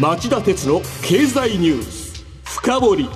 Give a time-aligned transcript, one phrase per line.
[0.00, 3.08] 町田鉄の経済ニュース深掘り。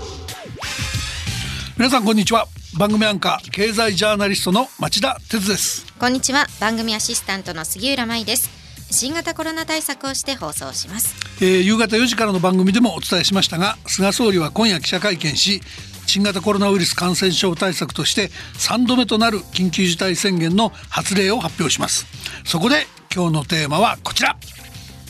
[1.78, 2.46] 皆さんこんにちは。
[2.78, 5.86] 番組アンカー経済ジャーナリストの町田鉄です。
[5.98, 6.44] こんにちは。
[6.60, 8.50] 番組アシスタントの杉浦舞です。
[8.90, 15.62] 新型コロナ対策をして放送します、えー、夕方4時からの番組でもお伝えしましたが菅総理は今夜記者会見し
[16.06, 18.28] 新型コロナウイルス感染症対策として
[18.58, 22.06] 3度目となる緊急事態宣言の発令を発表します。
[22.44, 24.36] そこで今日のテーマはこちら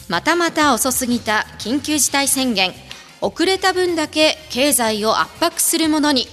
[0.08, 2.72] またまた遅すぎた緊急事態宣言
[3.20, 6.26] 遅れた分だけ経済を圧迫するものに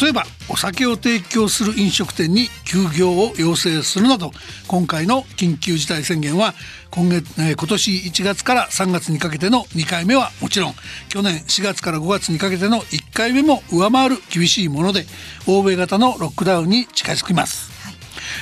[0.00, 4.32] 例えばお酒を提供する飲食店に休業を要請するなど
[4.66, 6.52] 今回の緊急事態宣言は
[6.90, 10.74] 今月、えー、今年1月から3月にかけての2回目はもちろん
[11.08, 15.06] 去年4月から5月にかけての1回目も上回る厳しいもので
[15.46, 17.77] 欧米型のロックダウンに近づきます。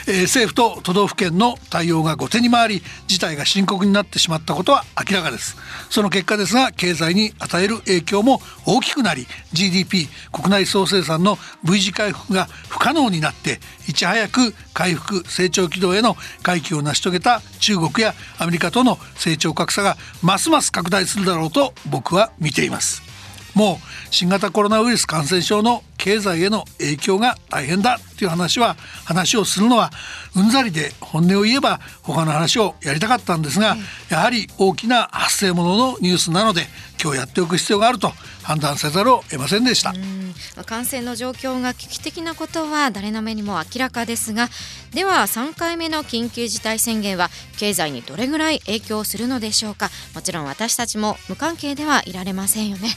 [0.07, 5.57] えー、政府と都道府県の対応が後手に回り事態が深刻になってしまったことは明らかです。
[5.91, 23.03] その結果ですが経済に与える影響も大きくなり GDP 国内総生産の V 字回復が不可能になっていち早く回復成長軌道への回帰を成し遂げた中国やアメリカとの成長格差がますます拡大するだろうと僕は見ています。
[23.57, 29.91] もう新型コロナウイルス感染症の経済への影響が大変だっていう話は話をするのは
[30.37, 33.77] うんざりで本音を言えば他の話をやりたかったんですが、
[34.09, 36.69] やはり大きな発生もののニュースなので
[37.03, 38.13] 今日やっておく必要があると
[38.45, 39.95] 判断せざるを得ませんでした。
[40.65, 44.49] 感染の状況が危機的なことは誰の目にも明らかですが
[44.93, 49.91] では3回目の緊急事態宣言は経済にどれぐらい影響するのでしょうか。
[50.15, 52.91] もちろん私たちも無関係ではいられませんよね。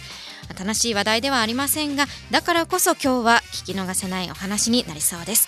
[0.58, 5.48] 楽しい話題ではありませんがだからこそ今日は聞き逃せないお話になりそうです。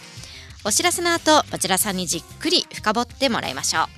[0.64, 3.90] お知らせの後こちらさんにじっくり深掘ってもらいましょ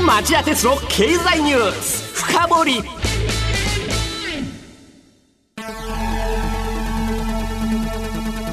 [0.00, 0.04] う。
[0.04, 2.82] 町田鉄の経済ニュース深掘り。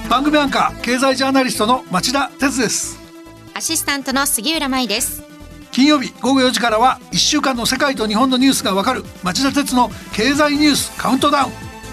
[0.09, 2.97] 番組アンカー経済ジャーナリストの町田鉄です。
[3.53, 5.23] アシスタントの杉浦舞です。
[5.71, 11.70] 金曜日午後4時からは1週間の世界と日本のニュースがわかる町田鉄の経済ニュースカウントダウン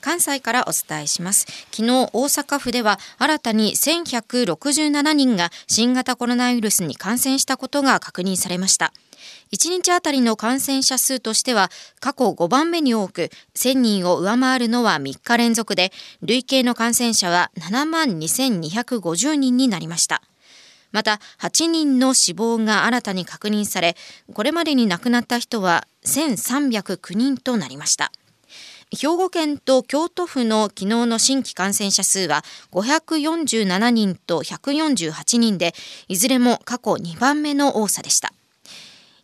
[0.00, 1.46] 関西からお伝えします。
[1.70, 8.92] 昨日大阪府では新たに1167人が新型コロナウイルスに感染したことが確認されました。
[9.52, 20.22] 1日あたりの感染者数としては過去5番目に多く1000人を上回るのは3日連続で累計の感染者は7万2250人になりました。
[20.92, 23.96] また8人の死亡が新たに確認され
[24.32, 28.10] これまでに亡くなった人は1309人となりました。
[28.92, 35.74] 兵庫県と京都府の昨日の新規感染者数は547人と148人で
[36.08, 38.32] いずれも過去2番目の多さでした。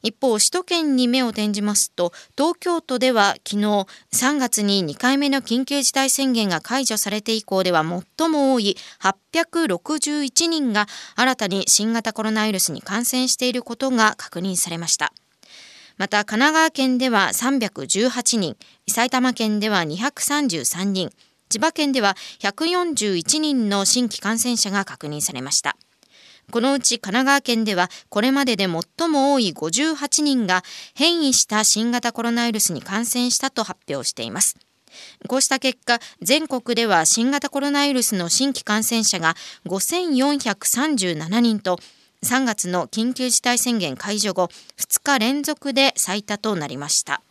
[0.03, 15.13] 一方首都圏に目を転じますと東京都では昨日3月に2回目の緊急事態宣言が解除されて以降では最も多い861人が新たに新型コロナウイルスに感染していることが確認されました。
[15.99, 18.57] また神奈川県では318人
[18.89, 21.11] 埼玉県では233人
[21.49, 25.77] 千葉県では141人の新規感染者が確認されました
[26.51, 30.63] このうち神奈川県ではこれまでで最も多い58人が
[30.95, 34.57] 変異した新型コロナウイルスに感染したと発表しています。
[35.29, 39.35] こうした結果、全国では新型コロナウイルスの新規感染者が
[39.67, 41.79] 5437人と
[42.23, 44.49] 3月の緊急事態宣言解除後
[44.79, 47.23] 2日連続で最多となりました。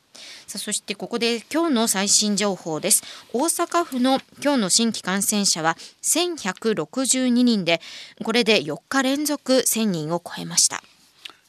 [0.48, 3.04] さあそしてここで今日の最新情報です
[3.34, 7.82] 大阪府の今日の新規感染者は1162人で
[8.24, 10.82] これで4日連続1000人を超えました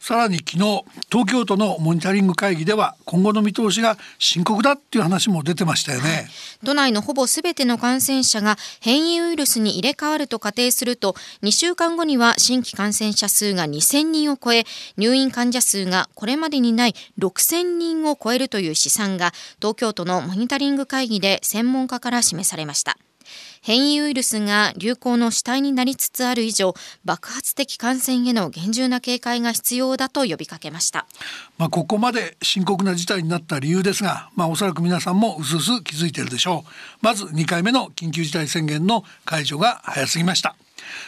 [0.07, 6.29] さらに昨日東京都のモニタリング会議では今後の見通しが深刻だっていう話も出てましたよね、
[6.65, 14.63] 都内のほぼすべての感染者が変異ウイルスに入れ替わると仮定すると2週間後には新規感染者数が2000人を超え
[14.97, 22.97] 入院患者数がこれまでにない6000人を超えるという試算が東京都のモニタリング会議で専門家から示されました。
[23.63, 26.75] 変異ウイルスが流行の主体になりつつある以上
[27.05, 31.07] 爆発的感染への厳重な警戒が必要だと呼びかけました、
[31.59, 36.71] まあ、ここまで深刻な事態になった理由ですが、まあ、おそらく皆さんもうすうす気づいているでしょう。
[37.01, 40.57] まず2回目の緊急事態宣言の解除が早すぎました。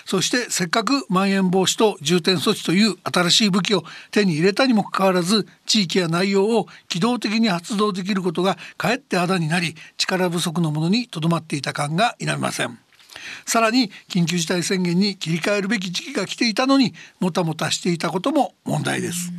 [0.04, 12.78] そしてせっかくまん延防止と重点措置という新しい武器を手に入れたにもかかわらず地域や内容を機動的に発動できることがかえってあだになり力不足のものにとどまっていた感が否めません。
[13.46, 19.32] さらに緊急事態宣言に切り替えるべき時期が来ていたのにもたもたしていたことも問題です。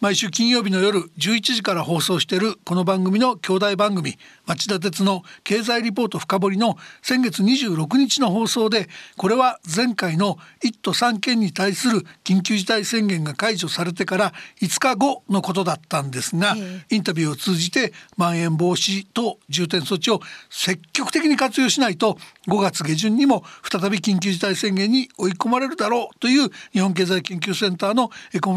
[0.00, 16.54] 毎週金曜日の夜11時から放送しているこの番組の兄弟番組町田鉄の経済リポート深掘りの先月26日の放送でこれは前回の1都3県に対する緊急事態宣言が解除されてから5日後のことだったんですが、
[16.90, 20.20] インタビューを通じてまん延防止等重点措置を
[20.50, 22.18] 積極的に活用しないと
[22.48, 28.52] 5月下旬にも再び緊急事態宣言に追い込まれるだろうという日本経済研究センターのエコ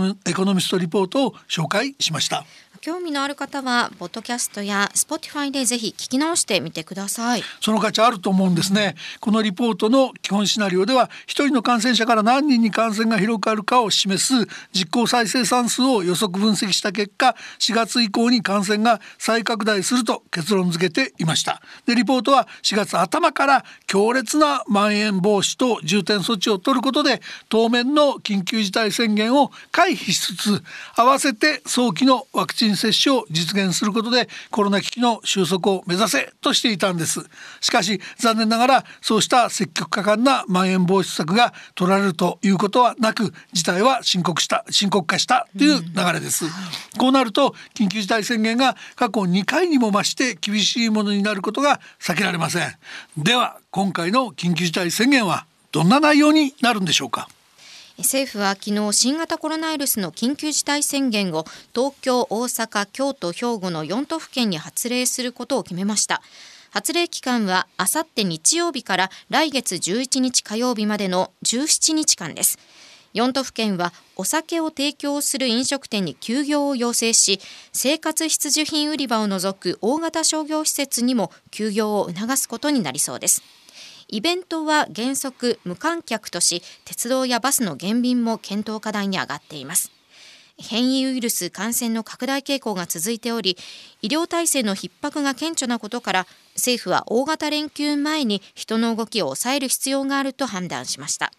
[0.45, 2.45] ノミストリポートを紹介しました。
[2.77, 7.43] 興味のある方はポッドキャストや Spotify でぜひ聞き直してみてください。
[7.61, 8.95] その価値あると思うんですね。
[9.19, 21.61] このリポートの基本シナリオでは一人の感染者から何人に感染が広がるかを示す実効再生産数を予測分析した結果4月以降に感染が再拡大すると結論付けていました。
[21.85, 30.63] でリポートは4月頭から強烈なまん延防止と重点措置を取ることで当面の緊急事態宣言を回避しつつ
[30.95, 37.21] 合わせて早期のワクチン接種を実現することでコロナ危機の収束を目指せとしていたんです。
[37.61, 46.51] しかし残念ながらそうした積極果敢なまん延防止策が取られるということはなく事態は深刻した深刻化したという流れです、うん、
[46.97, 52.75] こうなると緊急事態宣言が過去2回にも増して厳しいものになることが避けられません。
[53.17, 57.29] では今回の緊急事態宣言はどんな内容になるんでしょうか？
[57.97, 66.21] 政府は昨日新型コロナウイルスの緊急事態宣言を東京、大阪、京都、兵庫の4都府県に発令することを決めました。
[66.69, 72.59] 発令期間はあさって日曜日から来月11日火曜日までの17日間です。
[73.15, 77.39] 4都府県はお酒を提供する飲食店に休業を要請し
[77.73, 83.41] 生活必需品売り場を除く大型商業施設にも休業を促すことになりそうです。
[84.09, 89.91] イベントは原則無観客とし鉄道やバスの減便も検討課題に上がっています。
[90.59, 93.57] 変異ウイルス感染の拡大傾向が続いており
[94.01, 101.31] 医療体制の逼迫が顕著なことから政府は大型連休前に人の動きを抑える必要があると判断しました。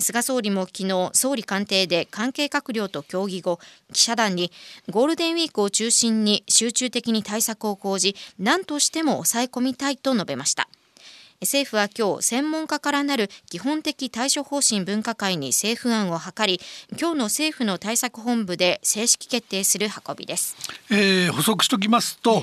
[0.00, 3.58] 菅総理も昨日総理官邸で関係閣僚と協議後
[3.92, 4.52] 記者団に
[4.88, 10.68] ゴールデンウィークを中心に集中的に対策を講じ何としても抑え込みたいと述べました。
[11.40, 16.60] 政府は今日専門家からなる基本的対処方針分科会に政府案を諮り
[16.98, 20.56] 今日の政府の対策本部で正式決定する運びです、
[20.90, 22.42] えー、補足しておきますと、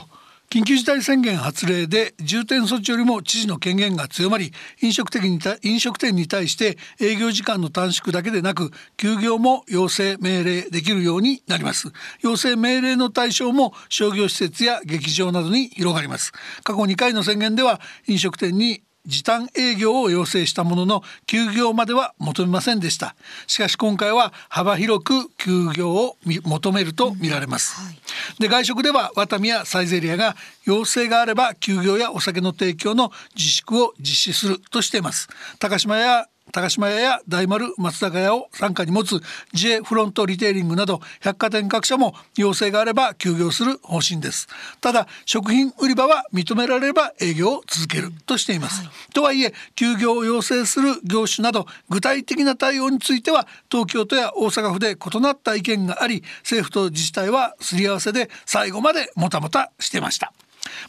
[0.50, 11.91] 緊急事態宣言発令で重点措置よりも知事の権限が強まり飲食店に飲食店に対して営業時間の短縮だけでなく休業も要請命令できるようになります。
[12.22, 16.31] 要請命令の対象も商業施設や劇場などに広がります。
[16.63, 23.15] 過去2回の宣言では飲食店に時短営業を要請したものの休業までは求めませんでした。
[23.47, 27.97] しかし今回は幅広く休業を求めるとみられます、うんはい、
[28.39, 30.35] で外食ではワタミやサイゼリアが
[30.65, 35.27] 要請があれば休業やお酒の提供の自粛を実施するとしています。
[35.59, 39.19] 高島や高島屋や大丸松坂屋を傘下に持つ
[39.51, 44.47] J フロントリテイリングなど百貨店各社も要請があれば休業する方針です。
[44.79, 60.31] ただ食品売り場は認められれば営業を続けるとしています、はい、とはいえ休業を要請する業種など具体的な対応については東京都や大阪府で異なった意見があり政府と自治体はすり合わせで最後までもたもたしてました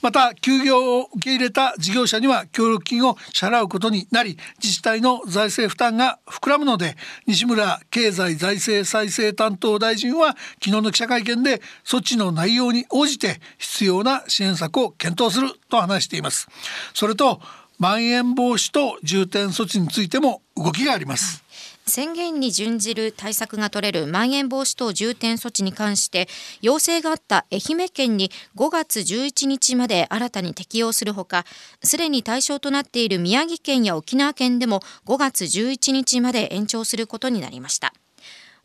[0.02, 16.49] また休業を受け入れた事業者には協力金を支払うことになり自治体の財政負担が膨らむので西村経済財政再生担当大臣は昨日の記者会見で措置の内容に応じて必要な支援策を検討すると話しています。
[16.95, 17.40] それと
[17.78, 21.46] まん延防止と重点措置についても動きがあります。
[21.88, 26.28] 宣言に準じる対策が取れるまん延防止等重点措置に関して
[26.61, 31.45] 要請があった愛媛県に5月11日まで新たに適用するほか
[31.83, 37.93] すでに対象となっている宮城県や沖縄県でも5月11日まで延長することになりました。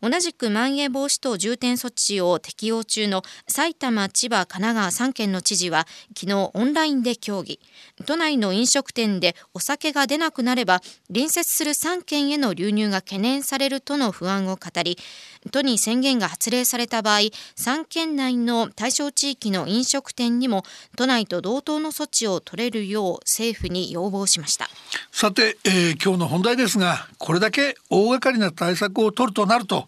[0.02, 5.86] 同じくまん延防止等重点措置を適用中の埼玉、千葉、神奈川3県の知事は
[6.18, 7.60] 昨日オンラインで協議。
[8.04, 14.98] 都内の飲食店でお酒が出なくなれば隣接する3県への流入が懸念されるとの不安を語り
[15.50, 17.20] 都に宣言が発令された場合
[17.56, 20.62] 3県内の対象地域の飲食店にも
[20.96, 24.68] 都内と同等の措置を取れるよう政府に要望しました。
[25.10, 29.86] さて、えー、今日の本題ですがこれだけ大掛かりな対策を取るとなると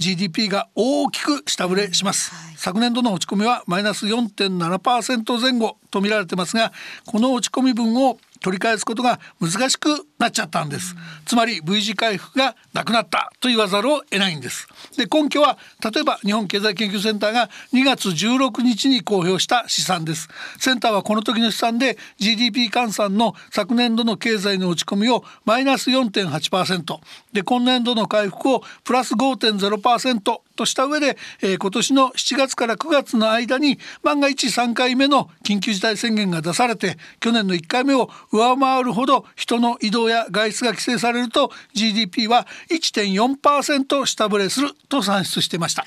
[0.00, 6.72] GDP が大きく下振れします、はい、昨年度の落ち込みはマイナス4.7%前後と見られてますが
[7.04, 14.68] この落ち込み分を取り返すことが難しくなっちゃったんです、つまり V 字回復がなくなったと言わざるを得ないんです。
[14.96, 20.28] で根拠は例えば日本経済研究センターが2月16日に公表した試算です。
[20.58, 26.98] センターはこの時の試算で GDP 換算の昨年度の経済の落ち込みをマイナス4.8%
[27.32, 30.20] で今年度の回復をプラス5.0%
[30.60, 45.84] とした上で、えー、今年の7月から9月の間に万が一3回目の緊急事態宣言が出されて去年の1回目を上回るほど人の移動や外出が規制されると GDP は1.4%下振れすると算出していました。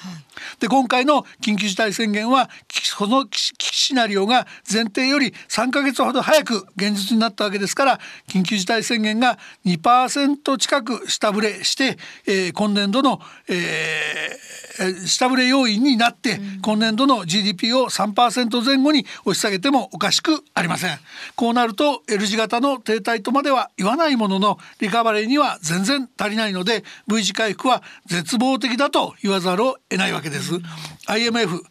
[0.60, 20.98] で今回の緊急事態宣言はそのシナリオが前提より3ヶ月ほど早く現実になったわけですから緊急事態宣言が2%近く下振れして、えー、今年度の、えー、下振れ要因になって、今年度の GDP を3%前後に押し下げてもおかしくありません。
[21.36, 30.54] こうなると L 字型の停滞とまでは言わないもののリカバリーには全然足りないので V 字回復は絶望的だと言わざるを得ないわけです。
[31.08, 31.64] IMF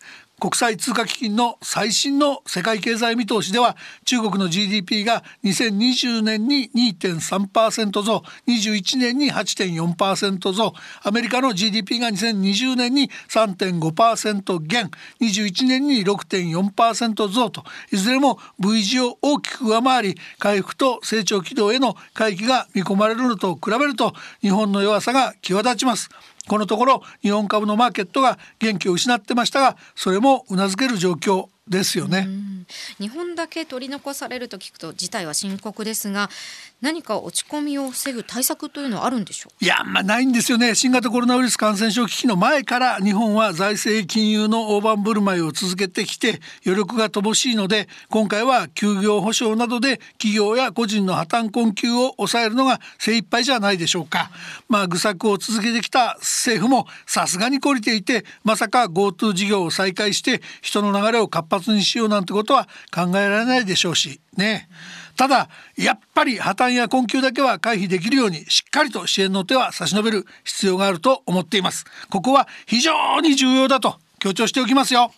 [0.42, 10.72] 国際通貨基金の最新の世界経済見通しでは中国の GDP が2020年に2.3%増21年に8.4%増
[11.04, 26.10] アメリカの GDP が2020年に3.5%減21年に6.4%増といずれも V 字を大きく上回り回復と成長軌道への回帰が見込まれるのと比べると日本の弱さが際立ちます。
[26.48, 32.26] このところ日本株のマーケットが元気を失ってましたがそれもうなずける状況ですよね、
[32.98, 36.28] 日本だけ取り残されると聞くと事態は深刻ですが
[36.82, 39.64] 何か落ち込みを防ぐ対策というのはあるんでしょう？
[39.64, 40.74] いやまあないんですよね。
[40.74, 54.32] 新型コロナウイルス感染症危機の前から日本は財政金融の大盤振る舞いを続けてきて余力が乏しいので今回は休業保障などで企業や個人の破綻困窮を抑えるのが精一杯じゃないでしょうか。
[54.68, 64.68] まあ愚策を続けてきた政府もさすがに懲りていてまさか GoTo 事業を再開して人の流れを活発にしようなんてことは考えられないでしょうしね。
[65.16, 71.84] ただやっぱり破綻や困窮だけは回避できるようにしっかりと支援の手は差し伸べる必要があると思っています。
[72.10, 75.12] ここは非常に重要だと強調しておきますよ。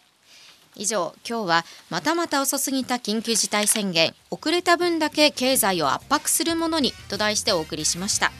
[0.77, 8.33] 以上今日はまたまた遅すぎた緊急事態宣言遅れた分だけ経済を圧迫するものにと題してお送りしました。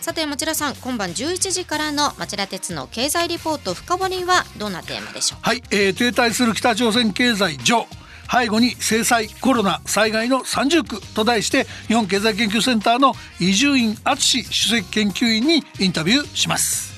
[0.00, 5.38] さて町田さん今晩11時からの町田鉄の経済リポート深掘りはどんなテーマでしょう？
[5.42, 7.86] はい、えー、停滞する北朝鮮経済上
[8.30, 16.94] 背後に制裁コロナ災害の三重苦と題して日本経済研究センターの伊集院敦首席研究員にインタビューします。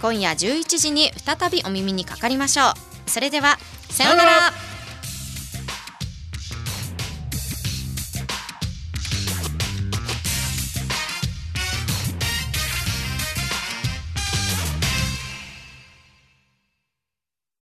[0.00, 3.10] 今夜11時に再びお耳にかかりましょう。
[3.10, 3.58] それでは
[3.88, 4.52] さようなら